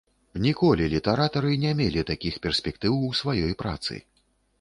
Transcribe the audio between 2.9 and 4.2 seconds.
у сваёй працы.